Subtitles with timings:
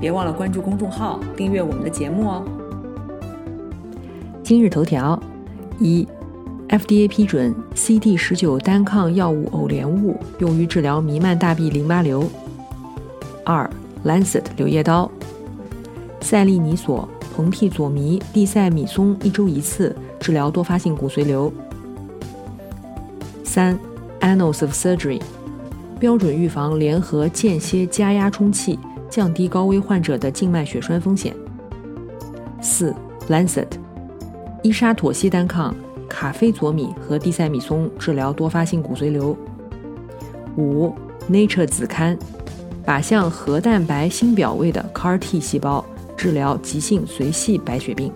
[0.00, 2.42] 别忘了关注公众号，订阅我们的节目哦。
[4.42, 5.22] 今日头条：
[5.78, 6.08] 一
[6.70, 12.24] ，FDA 批准 CD 十九单抗药物偶联物用于治疗弥漫大臂淋巴瘤。
[13.44, 13.68] 二
[14.02, 15.10] ，Lancet 柳叶刀，
[16.22, 17.06] 赛利尼索、
[17.36, 21.52] 硼替佐弥、地塞米松一周一次治疗多发性骨髓瘤。
[23.44, 23.78] 三
[24.20, 25.20] ，Annals of Surgery，
[25.98, 28.78] 标准预防联合间歇加压充气。
[29.10, 31.34] 降低高危患者的静脉血栓风险。
[32.62, 32.94] 四
[33.28, 33.66] ，Lancet，
[34.62, 35.74] 伊沙妥昔单抗、
[36.08, 39.36] 卡非佐米和地塞米松治疗多发性骨髓瘤。
[40.56, 40.94] 五
[41.30, 42.16] ，Nature 子刊，
[42.86, 45.84] 靶向核蛋白新表位的 CAR-T 细胞
[46.16, 48.12] 治疗急性髓系白血病。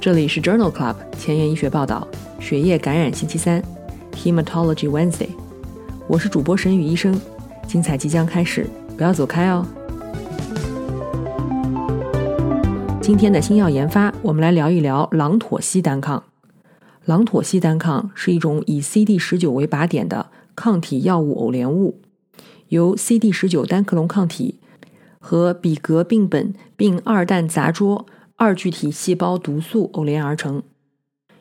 [0.00, 2.08] 这里是 Journal Club 前沿医学报道，
[2.40, 3.62] 血液感染星期三
[4.16, 5.28] ，Hematology Wednesday。
[6.08, 7.20] 我是主播神宇医生，
[7.68, 9.64] 精彩即将开始，不要走开哦。
[13.02, 16.22] 今天的新药研发，我们来聊一聊朗妥昔单抗。
[17.04, 21.98] 朗妥昔单抗是一种以 CD 十九为靶点的抗体药物偶联物，
[22.68, 24.60] 由 CD 十九单克隆抗体
[25.18, 30.62] 和比格并苯并二氮杂啜二聚体细胞毒素偶联而成。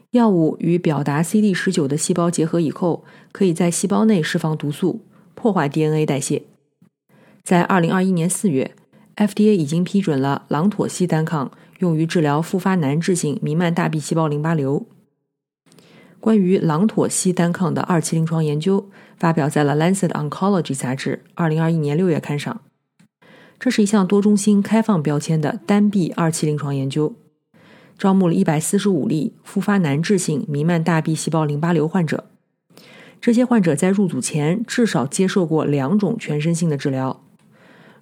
[0.09, 5.01] 药物与表达 CD 十九的细胞结合以后，可以在细胞内释放毒素，
[5.35, 6.41] 破坏 DNA 代谢。
[7.43, 8.73] 在二零二一年四月。
[9.21, 14.87] FDA 已经批准了朗妥昔单抗用于治疗复发难治性弥漫大 B 细胞淋巴瘤。
[16.19, 22.61] 关于朗妥昔单抗的二期临床研究发表在了《Lancet Oncology》杂志二零二一年六月刊上。
[23.59, 27.13] 这是一项多中心开放标签的单臂二期临床研究，
[27.99, 32.25] 招募了一百四十五例复发难治性弥漫大 B 细胞淋巴瘤患者。
[33.19, 37.21] 这些患者在入组前至少接受过两种全身性的治疗。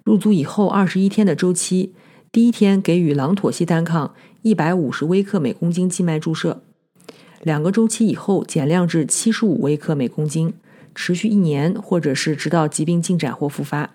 [0.04, 1.94] 入组以后二十一天的周期，
[2.32, 6.62] 第一天给予朗妥昔单抗一百五十微克每公斤静脉注射，
[7.42, 10.54] 两个周期以后减量至七十五微克每公斤，
[10.94, 13.90] 持续一年或者是直到疾病进展或复发。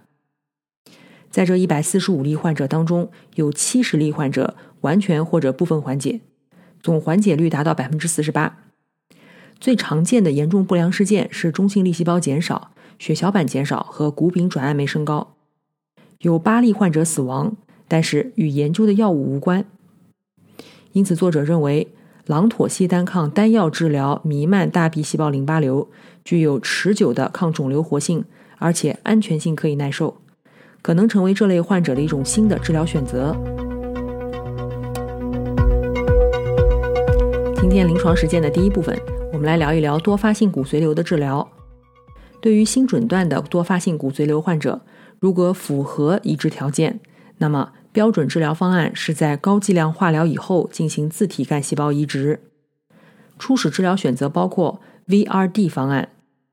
[1.29, 6.21] 在这一百四十五例患者当中，有七十例患者完全或者部分缓解，
[6.81, 8.59] 总缓解率达到百分之四十八。
[9.59, 15.34] 最常见的严重不良事件是中性粒细胞减少、血小板减少和谷丙转氨酶升高。
[16.19, 17.55] 有八例患者死亡，
[17.87, 19.65] 但是与研究的药物无关。
[20.93, 21.89] 因此，作者认为
[22.25, 25.89] 朗妥昔单抗单药治疗弥漫大 B 细胞淋巴瘤
[26.23, 28.23] 具有持久的抗肿瘤活性，
[28.57, 30.15] 而且安全性可以耐受，
[30.81, 33.35] 可能成为这类患者的一种新的治疗选择。
[37.57, 38.97] 今天临床实践的第一部分，
[39.33, 41.47] 我们来聊一聊多发性骨髓瘤的治疗。
[42.39, 44.81] 对于新诊断的多发性骨髓瘤患者。
[45.25, 46.99] 如果符合移植条件，
[47.39, 52.41] 那么标准治疗方案是在高剂量化疗以后进行自体干细胞移植。
[53.39, 56.09] 初始治疗选择包括 VRD 方案，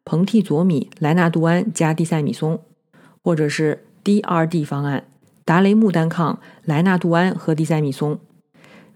[0.06, 2.60] 硼替佐米、莱纳度胺加地塞米松，
[3.22, 5.04] 或者是 DRD 方案，
[5.44, 8.18] 达雷木单抗、莱纳度胺和地塞米松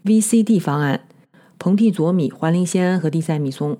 [0.03, 1.01] ；VCD 方案，
[1.59, 3.77] 硼替佐米、环磷酰胺和地塞米松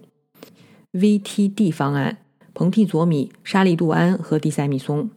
[0.93, 2.19] ；VTD 方案，
[2.53, 5.09] 硼替佐米、沙利度胺和地塞米松。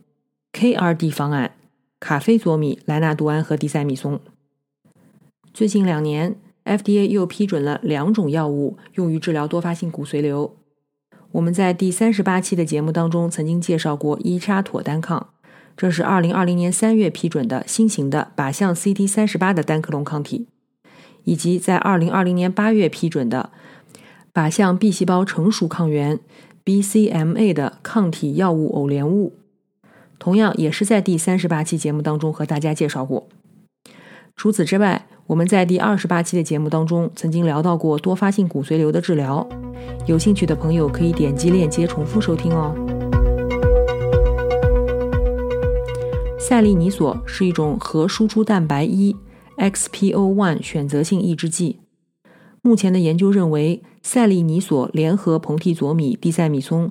[0.53, 1.53] KRD 方案，
[2.01, 4.21] 卡非佐米、莱纳度胺和地塞米松。
[5.55, 10.57] 最近两年，FDA 又批准了两种药物用于治疗多发性骨髓瘤。
[11.33, 15.29] 我们在第三十八期的节目当中曾经介绍过伊沙妥单抗，
[15.77, 20.49] 这是二零二零年三月批准的新型的靶向 CD 三十八的单克隆抗体，
[21.25, 23.51] 以及在二零二零年八月批准的
[24.35, 26.19] 靶向 B 细胞成熟抗原
[26.65, 29.35] BCMA 的抗体药物偶联物。
[30.21, 33.27] 同样也是在第三十八期节目当中和大家介绍过。
[34.37, 39.49] 除此之外，我们在第二十八期的节目当中曾经聊到过多发性骨髓瘤的治疗，
[40.07, 42.75] 有兴趣的朋友可以点击链接重复收听哦。
[46.39, 49.17] 赛利尼索是一种核输出蛋白一
[49.57, 51.81] XPO1 选择性抑制剂。
[52.61, 56.91] 目前的研究认为，赛利尼索联合硼替佐米、地塞米松。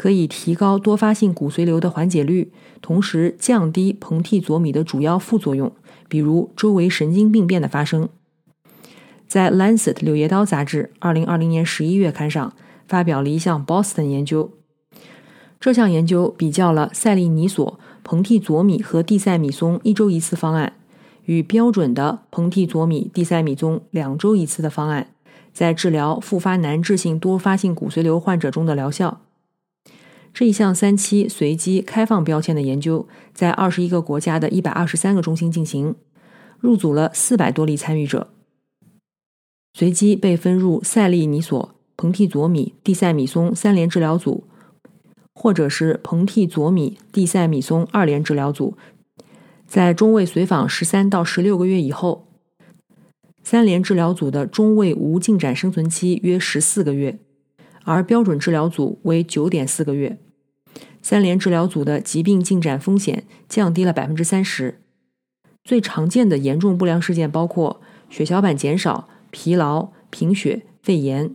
[0.00, 2.50] 可以提高多发性骨髓瘤的缓解率，
[2.80, 5.70] 同时降低硼替佐米的主要副作用，
[6.08, 8.08] 比如周围神经病变的发生。
[9.28, 12.54] 在《Lancet》柳叶刀杂志2020年11月刊上
[12.88, 14.52] 发表了一项 Boston 研究。
[15.60, 20.72] 这项研究比较了赛利尼索、硼替佐米和地塞米松一周一次方案
[21.26, 25.08] 与标准的硼替佐米、地塞米松两周一次的方案
[25.52, 29.20] 在治疗复发难治性多发性骨髓瘤患者中的疗效。
[30.32, 35.94] 这一项三期随机开放标签的研究，在二十一个国家的一百二十三个中心进行，
[36.58, 38.28] 入组了四百多例参与者，
[39.74, 44.44] 随机被分入赛利尼索、硼替佐米、地塞米松三联治疗组，
[45.34, 48.76] 或者是硼替佐米、地塞米松二联治疗组。
[49.66, 52.26] 在中位随访十三到十六个月以后，
[53.42, 57.18] 三联治疗组的中位无进展生存期约十四个月。
[57.92, 60.16] 而标准治疗组为九点四个月，
[61.02, 64.80] 三联治疗组的疾病进展风险降低了百分之三十。
[65.64, 71.34] 最常见的严重不良事件包括血小板减少、疲劳、贫血、肺炎。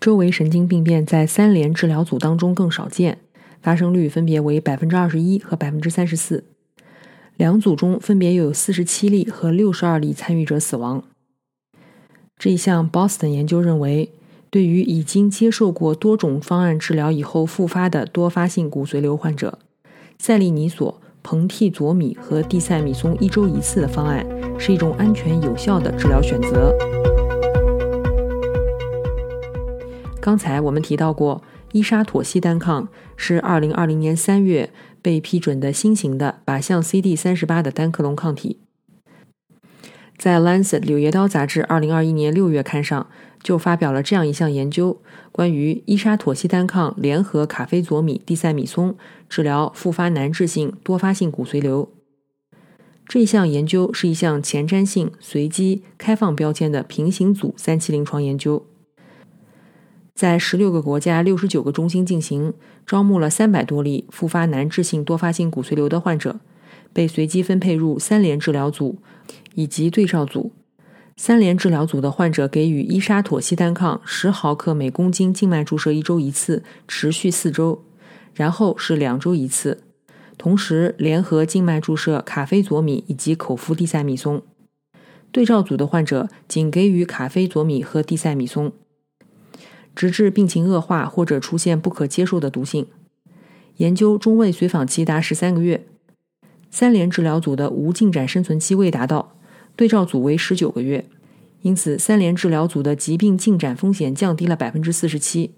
[0.00, 3.18] 周围神经病变在三联治疗组当中更少见，
[3.60, 6.44] 发生率分别为百分之二十一和百分之三十四。
[7.36, 11.02] 两组中分别又有四十七例和六十二例参与者死亡。
[12.38, 14.12] 这一项 Boston 研究认为。
[14.52, 19.58] 对于已经接受过多种方案治疗以后复发的多发性骨髓瘤患者，
[20.18, 24.26] 赛利尼索、硼替佐米和地塞米松一周一次的方案
[24.58, 26.70] 是一种安全有效的治疗选择。
[30.20, 34.68] 刚才我们提到过，伊沙妥昔单抗是2020年3月
[35.00, 38.58] 被批准的新型的靶向 CD38 的单克隆抗体。
[40.18, 43.06] 在《Lancet》柳叶刀杂志2021年6月刊上。
[43.42, 45.00] 就发表了这样一项研究，
[45.32, 48.96] 关于伊沙妥昔单抗联合卡非佐米、地塞米松
[49.28, 51.90] 治疗复发难治性多发性骨髓瘤。
[53.06, 58.64] 这项研究是一项前瞻性、随机、开放标签的平行组三期临床研究，
[60.14, 62.54] 在十六个国家、六十九个中心进行，
[62.86, 66.38] 招募了三百多例复发难治性多发性骨髓瘤的患者，
[66.92, 68.98] 被随机分配入三联治疗组
[69.56, 70.52] 以及对照组。
[71.16, 77.84] 三联治疗组的患者给予伊沙妥昔单抗十毫克每公斤静脉注射一周一次，持续四周，
[78.34, 79.82] 然后是两周一次，
[80.38, 84.42] 同时联合静脉注射卡非佐米以及口服地塞米松。
[85.30, 88.72] 对照组的患者仅给予卡非佐米和地塞米松，
[89.94, 92.86] 直至病情恶化或者出现不可接受的毒性。
[93.76, 95.86] 研究中位随访期达十三个月，
[96.70, 99.36] 三联治疗组的无进展生存期未达到。
[99.76, 101.06] 对照组为十九个月，
[101.62, 105.52] 因此三联治疗组的疾病进展风险降低了百分之四十七，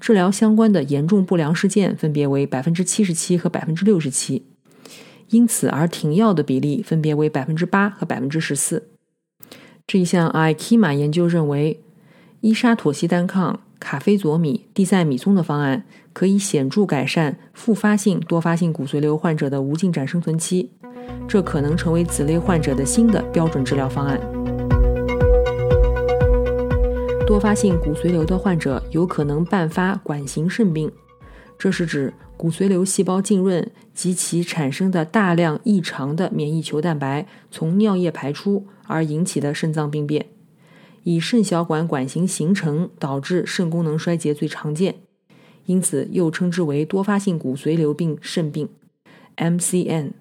[0.00, 4.46] 治疗相关的严重不良事件分别为百分之七十七和百分之六十七，
[5.30, 8.88] 因此而停药的比例分别为百分之八和百分之十四。
[9.86, 11.80] 这一项 IKEMA 研究认为，
[12.40, 20.70] 伊沙妥昔单抗、卡非佐米、地塞米松的方案可以显著改善复发性多发性骨髓瘤患者的无进展生存期。
[21.26, 24.20] 这可能成为此类患者的新的标准治疗方案。
[27.26, 30.90] 多发性骨髓瘤的患者有可能伴发管型肾病，
[31.58, 40.26] 这是指骨髓瘤细胞浸润及其产生的大量异常的免疫球蛋白从尿液排出而引起的肾脏病变。
[41.04, 44.96] 以肾小管管型形成导致肾功能衰竭最常见，
[45.66, 48.68] 因此又称之为多发性骨髓瘤病肾病
[49.36, 50.12] （MCN）。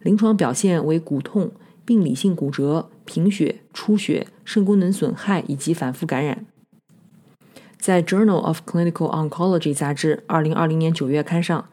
[0.00, 1.50] 临床表现为骨痛、
[1.84, 6.46] 病理性骨折、贫血、出血、肾功能损害以及反复感染。
[7.78, 11.68] 在《Journal of Clinical Oncology》杂志2020年9月刊上，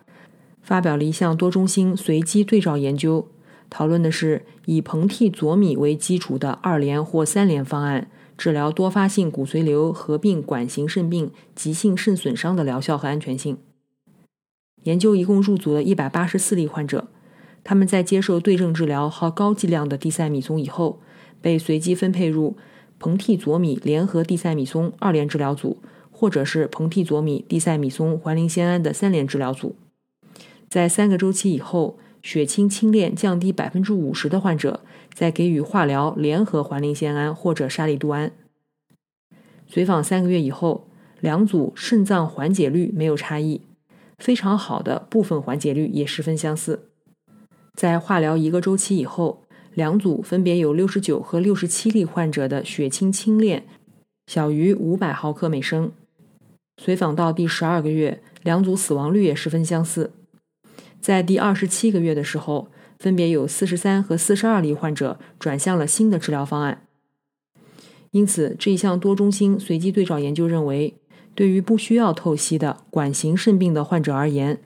[0.61, 3.27] 发表了一项多中心随机对照研究，
[3.69, 13.57] 讨论的是以硼替佐米为基础的二联或三联方案治疗多发性骨髓瘤合并管型肾病急性肾损伤的疗效和安全性。
[14.83, 17.07] 研究一共入组了184例患者。
[17.63, 21.01] 他们在接受对症治疗和高剂量的地塞米松以后，
[21.41, 22.55] 被随机分配入
[22.99, 29.75] 硼替佐米联合地塞米松二联治疗组，或者是硼替佐米地塞米松环磷酰胺的三联治疗组。
[30.69, 34.79] 在三个周期以后，血清清链降低百分之五十的患者，
[35.13, 38.31] 再给予化疗联合环磷酰胺或者沙利度胺。
[39.67, 40.87] 随访三个月以后，
[41.19, 43.61] 两组肾脏缓解率没有差异，
[44.17, 46.89] 非常好的部分缓解率也十分相似。
[47.75, 49.43] 在化疗一个周期以后，
[49.75, 53.67] 两组分别有六十九和六十七例患者的血清清链
[54.25, 55.91] 小于五百毫克每升。
[56.81, 60.11] 随访到第十二个月，两组死亡率也十分相似。
[61.05, 66.81] 在第二十七个月的时候，分别有四十三和四十二例患者转向了新的治疗方案。
[68.09, 70.95] 因此，这一项多中心随机对照研究认为，
[71.35, 74.57] 对于不需要透析的管型肾病的患者而言，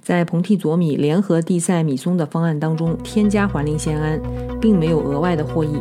[0.00, 4.20] 在蓬替佐米联合地塞米松的方案当中添加环磷酰胺，
[4.60, 5.80] 并没有额外的获益。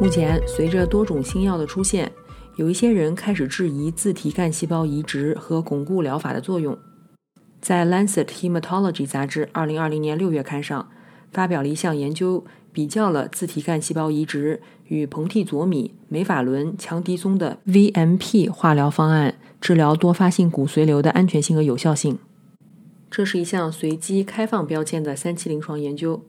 [0.00, 2.10] 目前，随着多种新药的出现，
[2.56, 6.78] 有一些人开始质疑自体干细胞移植和巩固疗法的作用。
[7.60, 10.88] 在《Lancet Hematology》杂志2020年6月刊上，
[11.30, 22.18] 发表了一项研究，比较了自体干细胞移植与蓬替佐米、美法伦、强迪松的 VMP 化疗方案治疗多发性骨髓瘤的安全性和有效性。
[23.10, 26.22] 这是一项随机开放标签的三期临床研究。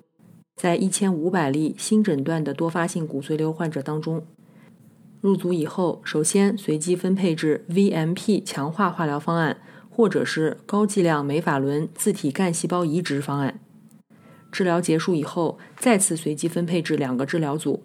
[0.58, 4.24] 在一千五百例新诊断的多发性骨髓瘤患者当中，
[5.20, 9.58] 入组以后，首先随机分配至 VMP 强化化疗方案，
[9.90, 13.60] 或者是高剂量美法伦自体干细胞移植方案。
[14.52, 17.84] 治疗结束以后，再次随机分配至两个治疗组，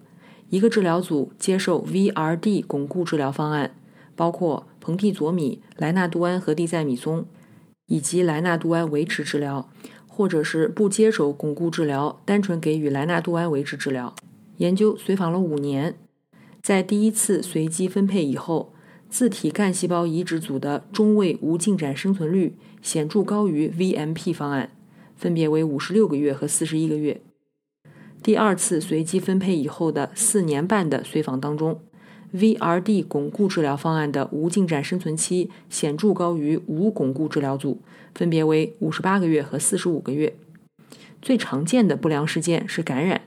[0.49, 3.75] 一个治疗组接受 VRD 巩固治疗方案，
[4.15, 7.25] 包括蓬替佐米、莱纳度胺和地塞米松，
[7.87, 9.69] 以及莱纳度胺维持治疗。
[10.15, 14.13] 或者是不接受巩固治疗，单纯给予莱纳度胺维持治疗。
[14.57, 15.95] 研究随访了五年，
[16.63, 18.71] 在第一次随机分配以后，
[19.09, 24.71] 自体干细胞移植组的中位无进展生存率显著高于 VMP 方案，
[25.17, 27.19] 分别为五十六个月和四十一个月。
[28.23, 31.81] 第二次随机分配以后的四年半的随访当中
[32.33, 37.81] ，VRD 巩固治疗方案的无进展生存期显著高于无巩固治疗组。
[38.15, 40.33] 分别为五十八个月和四十五个月。
[41.21, 43.23] 最常见的不良事件是感染，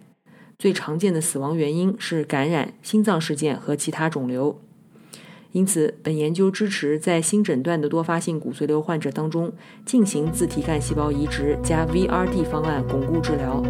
[0.58, 4.58] 最常见的死亡原因是感染、心脏事件和其他肿瘤。
[5.52, 9.52] 因此，本研究支持在新诊断的多发性骨髓瘤患者当中
[9.84, 13.62] 进行自体干细胞移植加 VRD 方案巩固治疗。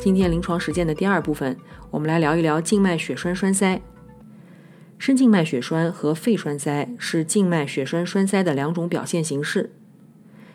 [0.00, 1.58] 今天临床实践的第二部分，
[1.90, 3.82] 我们来聊一聊静脉血栓栓塞。
[4.98, 9.72] 深静脉血栓和肺栓塞是静脉血栓栓塞的两种表现形式，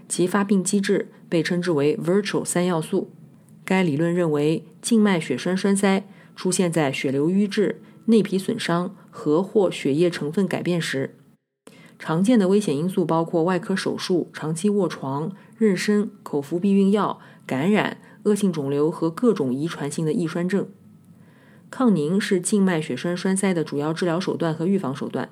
[0.10, 3.10] 其发病机制被称之为 virtual 三要素。
[3.66, 11.16] 该理论认为，静脉血栓栓塞出现在血流瘀滞、内皮损伤和或血液成分改变时。
[11.98, 20.70] 常见的危险因素包括外科手术、长期卧床、妊娠、口服避孕药、感染、恶性肿瘤和各种遗传性的易栓症。
[21.72, 25.32] 抗凝是静脉血栓栓塞的主要治疗手段和预防手段。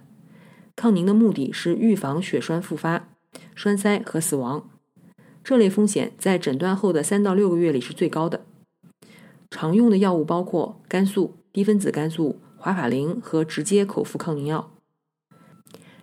[0.76, 3.10] 抗凝的目的是预防血栓复发、
[3.56, 4.68] 栓塞和死亡。
[5.44, 8.42] 这类风险在诊断后的三到六个月里是最高的。
[9.50, 14.72] 常用的药物包括肝素、低分子肝素、华法林和直接口服抗凝药。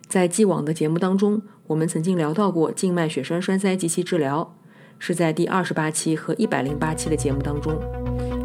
[0.06, 4.56] 在既往的节目当中，我们曾经聊到过静脉血栓栓塞及其治疗，
[4.98, 7.78] 是在第二十八期和一百零八期的节目当中。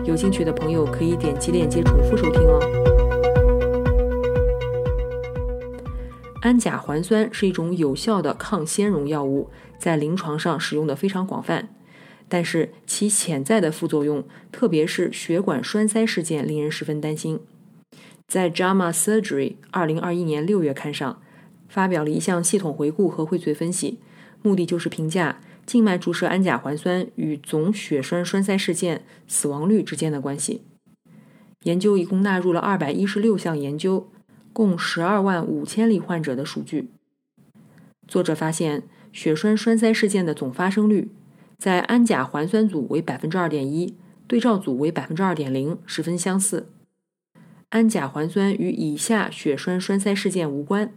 [0.05, 2.82] 有兴趣的朋友可以点击链接重复收听哦。
[6.43, 11.69] 氨甲环酸是一种有效的抗纤溶药物，在临床上使用的非常广泛，
[12.27, 17.39] 但是其潜在的副作用，特别是血管栓塞事件，令人十分担心。
[18.27, 21.21] 在《JAMA Surgery》二零二一年六月刊上，
[21.69, 23.99] 发表了一项系统回顾和荟萃分析，
[24.41, 25.39] 目的就是评价。
[25.65, 30.63] 静脉注射氨甲环酸与总血栓栓塞事件死亡率之间的关系。
[31.61, 34.11] 研究一共纳入了二百一十六项研究，
[34.53, 36.89] 共十二万五千例患者的数据。
[38.07, 41.09] 作者发现，血栓栓塞事件的总发生率
[41.57, 43.95] 在氨甲环酸组为百分之二点一，
[44.27, 46.69] 对照组为百分之二点零，十分相似。
[47.69, 50.93] 氨甲环酸与以下血栓栓塞事件无关，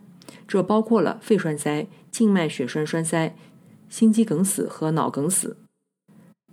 [0.47, 3.35] 这包括了肺栓塞、静脉血栓栓塞。
[3.89, 5.59] 心肌梗死和脑梗死，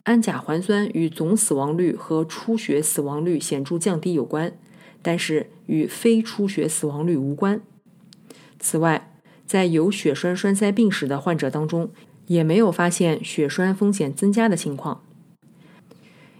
[0.03, 4.55] 氨甲环酸与总死亡率和出血死亡率显著降低有关，
[5.03, 7.62] 但是与非出血死亡率无关。
[8.60, 9.12] 此外，
[9.45, 11.91] 在有血栓栓塞病史的患者当中，
[12.25, 15.03] 也没有发现血栓风险增加的情况。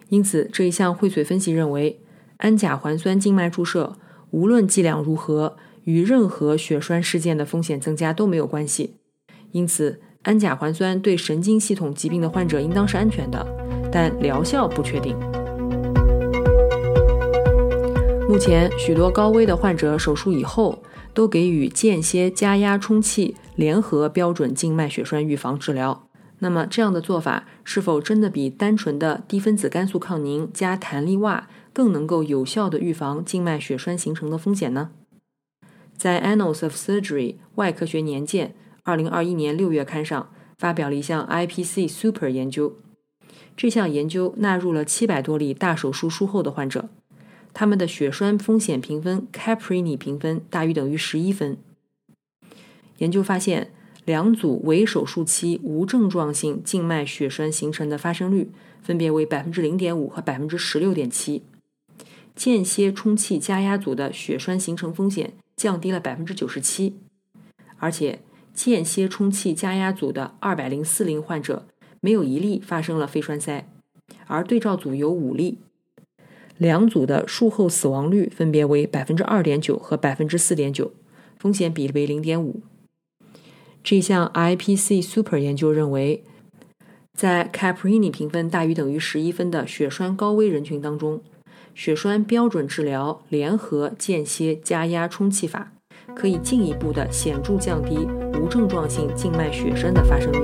[0.10, 2.00] 因此，这一项荟萃分析认为，
[2.38, 3.98] 氨甲环酸静脉注射
[4.32, 8.96] 无论剂量如何，与任何血栓事件的风险增加都没有关系。
[9.52, 10.02] 因此。
[10.24, 13.46] 氨甲环酸对神经系统疾病的患者应当是安全的，
[13.92, 15.18] 但疗效不确定。
[18.30, 20.82] 目前，许多高危的患者手术以后
[21.14, 26.08] 都给予间歇加压充气联合标准静脉血栓预防治疗。
[26.40, 34.92] 那么，这样的做法是否真的比单纯的低分子肝素抗凝加弹力袜更能够有效地预防静脉血栓形成的风险呢？
[35.96, 42.78] 在《Annals of Surgery》外科学年鉴2021年6月刊上发表了一项 IPC Super 研究。
[43.56, 46.90] 这项研究纳入了700多例大手术术后的患者，
[47.54, 51.58] 他们的血栓风险评分 Caprini 评分大于等于11分。
[52.98, 53.72] 研究发现，
[54.06, 58.50] 两组为手术期无症状性静脉血栓形成的发生率
[58.82, 61.42] 分别为0.5%和16.7%。
[62.36, 66.94] 间歇充气加压组的血栓形成风险降低了97%，
[67.78, 68.20] 而且
[68.56, 71.68] 间歇充气加压组的204例患者
[72.02, 73.68] 没有一例发生了肺栓塞，
[74.26, 75.60] 而对照组有五例。
[76.58, 80.92] 两组的术后死亡率分别为2.9%和4.9%，
[81.38, 82.56] 风险比为0.5。
[83.84, 86.24] 这项 IPC Super 研究认为，
[87.14, 91.22] 在 Caprini 评分大于等于11分的血栓高危人群当中，
[91.76, 95.74] 血栓标准治疗联合间歇加压充气法
[96.16, 98.08] 可以进一步的显著降低
[98.40, 100.40] 无症状性静脉血栓的发生率。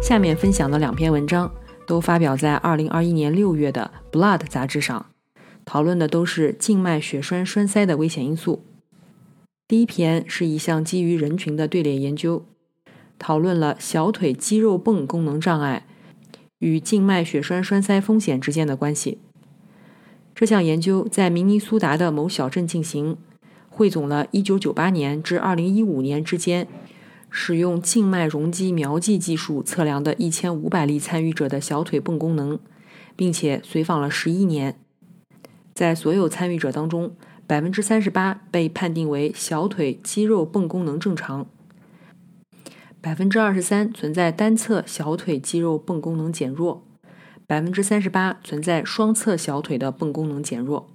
[0.00, 1.52] 下面分享的两篇文章
[1.90, 5.06] 都发表在2021年6月的《Blood》杂志上，
[5.64, 8.64] 讨论的都是静脉血栓栓塞的危险因素。
[9.66, 12.44] 第一篇是一项基于人群的队列研究，
[13.18, 15.84] 讨论了小腿肌肉泵功能障碍
[16.60, 19.18] 与静脉血栓栓塞风险之间的关系。
[20.32, 23.16] 这项研究在明尼苏达的某小镇进行，
[23.68, 26.68] 汇总了1998年至2015年之间
[27.30, 32.58] 使用静脉容积瞄记技术测量的1500例参与者的小腿泵功能，
[33.14, 34.78] 并且随访了11年。
[35.72, 41.46] 在所有参与者当中，百分之三十八被判定为小腿肌肉泵功能正常，
[43.00, 46.84] 百分之二十三存在单侧小腿肌肉泵功能减弱，
[47.46, 50.90] 百分之三十八存在双侧小腿的泵功能减弱。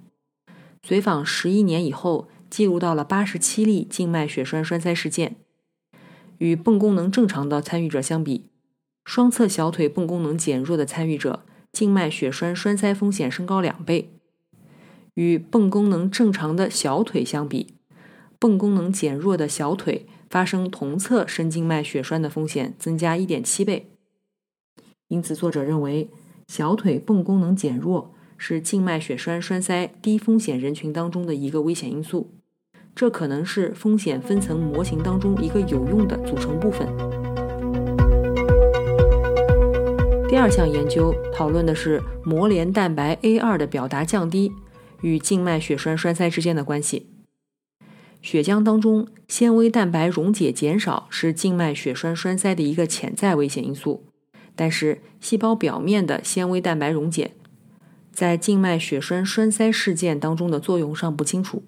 [0.82, 5.36] 随访十一年以后，记录到了八十七例静脉血栓栓塞事件。
[6.38, 8.46] 与泵功能正常的参与者相比，
[9.04, 14.10] 双侧小腿泵功能减弱的参与者，静脉血栓栓塞风险升高两倍。
[15.14, 17.74] 与泵功能正常的小腿相比，
[18.38, 23.90] 泵功能减弱的小腿发生同侧深静脉血栓的风险增加1.7倍。
[25.08, 26.10] 因此，作者认为
[26.48, 32.35] 小腿泵功能减弱是静脉血栓栓塞低风险人群当中的一个危险因素。
[32.96, 36.88] 这可能是风险分层模型当中一个有用的组成部分。
[40.28, 44.50] 第二项研究讨论的是膜联蛋白 A2 的表达降低。
[45.02, 47.06] 与静脉血栓栓塞之间的关系。
[48.22, 54.06] 血浆当中纤维蛋白溶解减少是静脉血栓栓塞的一个潜在危险因素，
[54.56, 57.32] 但是细胞表面的纤维蛋白溶解
[58.10, 61.62] 在静脉血栓栓塞事件当中的作用尚不清楚。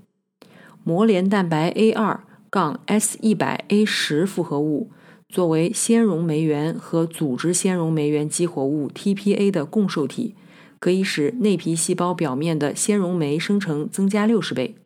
[0.84, 4.90] 膜联蛋白 A 二杠 S 一百 A 十复合物
[5.28, 10.34] 作为纤溶酶原和组织纤溶酶原激活物 TPA 的共受体。
[10.80, 14.76] 可以使内皮细胞表面的纤溶酶生成增加六十倍。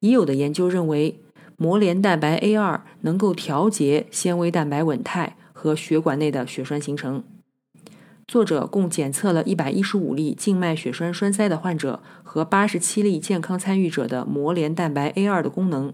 [0.00, 1.20] 已有的研究认为，
[1.58, 7.22] 膜联蛋白 A 二能够调节纤维蛋白稳态和血管内的血栓形成。
[8.26, 15.92] 作者共检测了一百一十五例静脉血栓栓塞的患者和八十七例健康参与者的膜联蛋白 A 二的功能。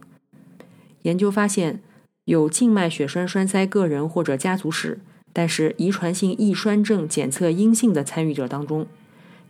[1.03, 1.83] 研究发现，
[2.27, 5.01] 有静脉血栓栓塞个人或者家族史，
[5.33, 8.87] 但是遗传性易栓症检测阴性的参与者当中。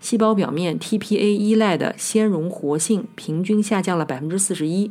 [0.01, 4.90] 细胞表面 TPA 依赖的纤溶活性平均下降了百分之四十一，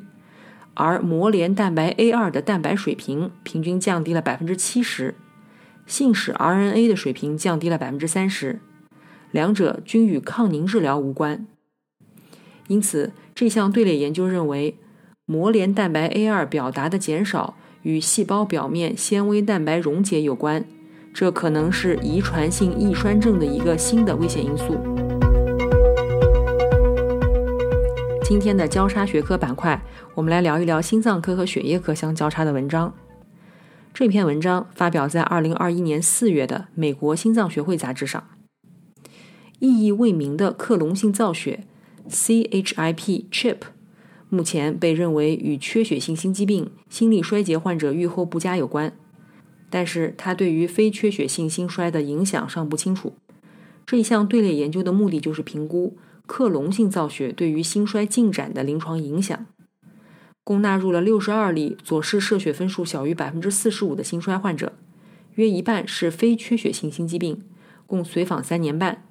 [0.76, 5.16] 而膜联蛋白 A 二的蛋白水平平均降低了百分之七十，
[5.90, 8.60] 信使 RNA 的水平降低了百分之三十，
[9.32, 11.48] 两者均与抗凝治疗无关。
[12.68, 14.78] 因此，这项队列研究认为，
[15.26, 20.64] 膜联蛋白 A 二表达的减少与细胞表面纤维蛋白溶解有关。
[21.12, 24.78] 这可能是遗传性易栓症的一个新的危险因素。
[28.24, 29.82] 今天的交叉学科板块，
[30.14, 32.94] 我们来聊一聊心脏科和血液科相交叉的文章。
[33.94, 38.24] 这篇文章发表在2021年4月的《美国心脏学会杂志》上。
[39.60, 41.66] 意义未明的克隆性造血
[42.10, 43.58] （CHIP）
[44.30, 48.94] 目前被认为与缺血性心肌病、心力衰竭患者预后不佳有关。
[49.70, 53.14] 但是它对于非缺血性心衰的影响尚不清楚。
[53.86, 59.46] 这一项队列研究的目的就是评估克隆性造血对于心衰进展的临床影响。
[60.50, 64.74] 共纳入了六十二例左室射血分数小于百分之四十五的心衰患者，
[65.36, 67.44] 约一半是非缺血性心肌病，
[67.86, 69.04] 共随访三年半。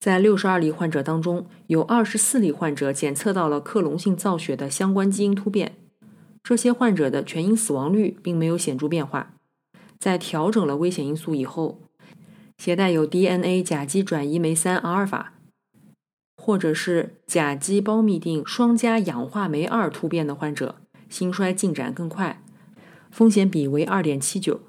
[0.00, 5.76] 在六十二例患者当中，有二十四例患者检测到了克隆性造血的相关基因突变。
[6.42, 9.36] 这些患者的全因死亡率并没有显著变化。
[10.00, 11.82] 在调整了危险因素以后，
[12.58, 15.33] 携带有 DNA 甲基转移酶三阿尔法，
[16.44, 20.74] 或者是甲基胞嘧啶双加氧化酶二突变的患者，
[21.08, 22.42] 心衰进展更快，
[23.10, 24.60] 风险比为二点七九，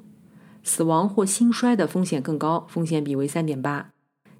[0.64, 3.90] 死亡或心衰的风险更高，风险比为三点八。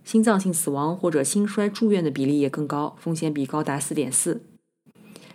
[0.06, 4.42] 心脏性死亡或者心衰住院的比例也更高，风险比高达四点四。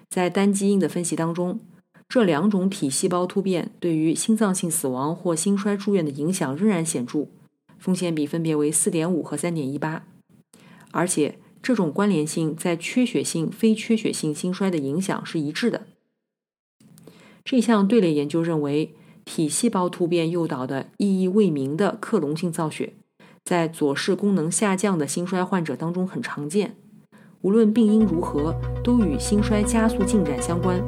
[0.08, 1.60] 在单基因的分析当中，
[2.08, 7.26] 这两种体细胞突变对于心脏性死亡或心衰住院的影响仍然显著，
[7.78, 10.06] 风险比分别为四点五和三点一八。
[10.92, 15.86] 而且这种关联性在缺血性、非缺血性心衰的影响是一致的。
[17.44, 18.94] 这项队列研究认为，
[19.24, 22.94] 体细胞突变诱导的意义未明的克隆性造血。
[23.44, 26.76] 在左室功能下降的心衰患者当中很常见，
[27.40, 30.78] 无论病因如何，都与心衰加速进展相关。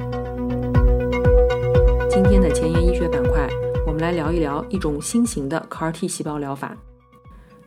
[2.11, 3.48] 今天的前沿医学板块，
[3.87, 6.76] 我们来聊一聊一种新型的 CAR-T 细胞疗法。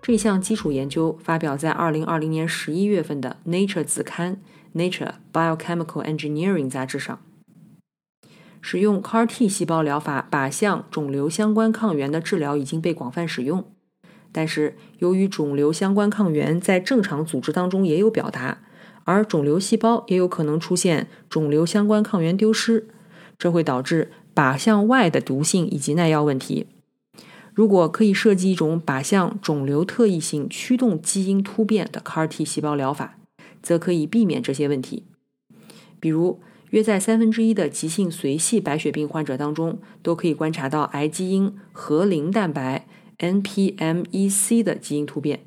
[0.08, 4.38] 这项基础研究发表在2020年11月份的《Nature》子刊
[4.80, 7.20] 《Nature Biochemical Engineering》杂志上。
[8.62, 13.66] 使用 CAR-T 细胞疗法靶向肿瘤相关抗原的治疗已经被广泛使用。
[14.32, 18.60] 但是，由于肿瘤相关抗原在正常组织当中也有表达，
[19.06, 22.88] 而肿瘤细胞也有可能出现肿瘤相关抗原丢失，
[23.40, 26.68] 这会导致靶向外的毒性以及耐药问题。
[27.56, 33.18] 如果可以设计一种靶向肿瘤特异性驱动基因突变的 CAR-T 细胞疗法，
[33.64, 35.06] 则可以避免这些问题。
[36.00, 36.40] 比如，
[36.70, 42.86] 约在三分之一的急性髓系白血病患者当中，都可以观察到癌基因核磷蛋白。
[43.18, 45.40] NPMEC 的基因突变，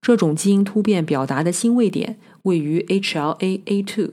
[0.00, 4.12] 这种基因突变表达的新位点位于 HLA-A2。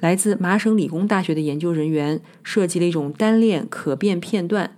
[0.00, 4.77] 来自麻省理工大学的研究人员设计了一种单链可变片段，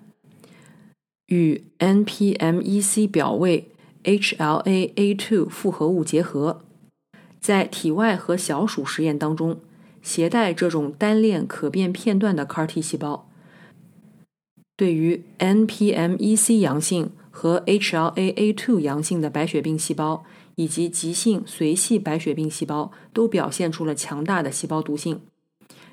[1.31, 3.71] 与 NPMEC 表位
[4.03, 6.63] HLA-A2 复合物结合，
[7.41, 9.61] 在体外和小鼠实验当中，
[10.03, 13.29] 携带这种单链可变片段的 CAR-T 细胞。
[14.77, 20.25] 对于 NPMEC 阳性和 HLA-A2 阳性的白血病细胞，
[20.57, 25.21] 以及急性髓系白血病细胞，都表现出了强大的细胞毒性。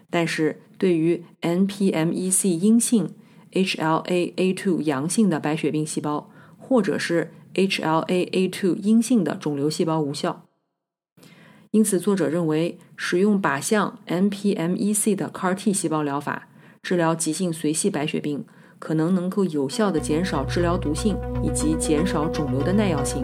[0.10, 3.10] 但是，对于 NPMEC 阴性、
[3.52, 10.46] HLA-A2 阳性的白血病细胞，或者是 HLA-A2 阴性的肿瘤细胞无效。
[11.72, 16.48] 因此，作者认为使用靶向 MPMEC 的 CAR-T 细胞疗法
[16.82, 18.46] 治疗急性髓系白血病。
[18.80, 23.24] 可能能够有效的减少治疗毒性以及减少肿瘤的耐药性。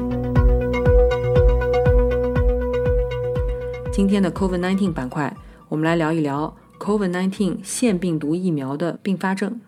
[3.91, 5.37] 今天的 COVID-19 板块，
[5.69, 9.61] 我们来聊一聊 COVID-19 腺病毒疫苗的并发症。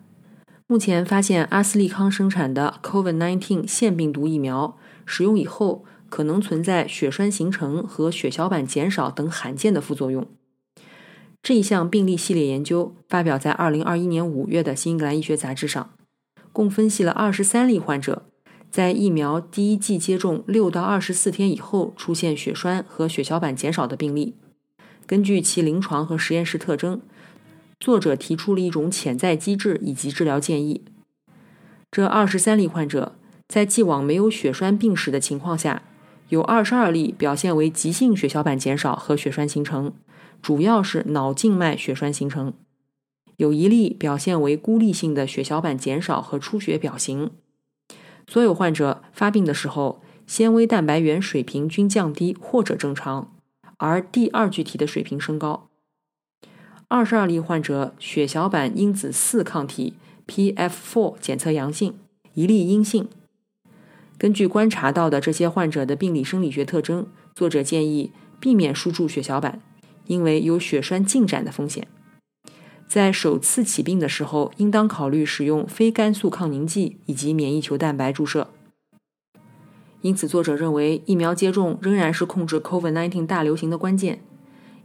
[0.68, 10.28] 目前发现阿斯利康生产的 COVID-19 腺病毒疫苗使用以后，可能存在血栓形成和血小板减少等罕见的副作用。
[11.44, 15.92] 这一项病例系列研究发表在2021年5月的《新英格兰医学杂志》上，
[16.52, 18.26] 共分析了23例患者
[18.72, 24.36] 在疫苗第一剂接种6到24天以后出现血栓和血小板减少的病例。
[25.06, 27.00] 根据其临床和实验室特征，
[27.80, 30.84] 作者提出了一种潜在机制以及治疗建议。
[31.92, 33.16] 这23例患者
[33.48, 35.84] 在既往没有血栓病史的情况下，
[36.30, 39.94] 有22例表现为急性血小板减少和血栓形成。
[40.42, 42.54] 主要是脑静脉血栓形成，
[43.38, 47.32] 有一例表现为孤立性的血小板减少和出血表型。
[48.28, 53.34] 所有患者发病的时候，纤维蛋白原水平均降低或者正常，
[53.78, 55.70] 而第二具体的水平升高。
[56.96, 59.96] 二十二例患者血小板因子四抗体
[60.28, 61.94] （PF4） 检测阳性，
[62.36, 63.10] 一例阴性。
[64.18, 67.06] 根据观察到的这些患者的病理生理学特征，
[67.36, 69.60] 作者建议避免输注血小板。
[70.06, 71.86] 因为有血栓进展的风险，
[72.88, 78.48] 在首次起病的时候，应当考虑使用非肝素抗凝剂以及免疫球蛋白注射。
[80.00, 84.22] 因此，作者认为疫苗接种仍然是控制 COVID-19 大流行的关键。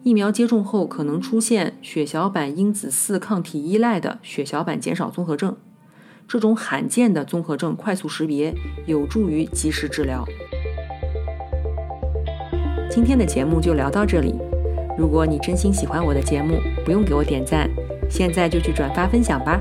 [0.02, 5.54] 疫苗接种后可能出现血小板因子四抗体依赖的血小板减少综合症，
[6.26, 8.54] 这种罕见的综合症快速识别，
[8.86, 10.24] 有助于及时治疗。
[12.90, 14.34] 今天的节目就聊到这里。
[14.96, 17.68] 如果你真心喜欢我的节目，不用给我点赞，
[18.08, 19.60] 现在就去转发分享吧，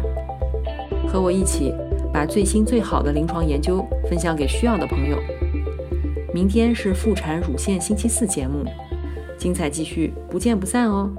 [1.06, 1.74] 和我一起
[2.14, 5.18] 把最新最好的临床研究分享给需要的朋友。
[6.34, 8.64] 明天是妇产乳腺星期四节目，
[9.40, 11.10] 精彩继续，不见不散哦。